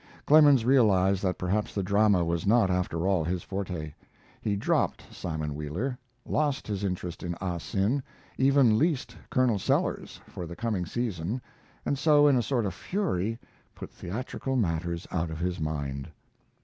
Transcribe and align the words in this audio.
Clemens 0.25 0.65
realized 0.65 1.21
that 1.21 1.37
perhaps 1.37 1.75
the 1.75 1.83
drama 1.83 2.25
was 2.25 2.47
not, 2.47 2.71
after 2.71 3.07
all, 3.07 3.23
his 3.23 3.43
forte; 3.43 3.93
he 4.41 4.55
dropped 4.55 5.03
"Simon 5.11 5.53
Wheeler," 5.53 5.95
lost 6.25 6.65
his 6.65 6.83
interest 6.83 7.21
in 7.21 7.35
"Ah 7.39 7.59
Sin," 7.59 8.01
even 8.35 8.79
leased 8.79 9.15
"Colonel 9.29 9.59
Sellers" 9.59 10.19
for 10.27 10.47
the 10.47 10.55
coming 10.55 10.87
season, 10.87 11.39
and 11.85 11.99
so, 11.99 12.25
in 12.25 12.35
a 12.35 12.41
sort 12.41 12.65
of 12.65 12.73
fury, 12.73 13.37
put 13.75 13.91
theatrical 13.91 14.55
matters 14.55 15.05
out 15.11 15.29
of 15.29 15.37
his 15.37 15.59
mind. 15.59 16.09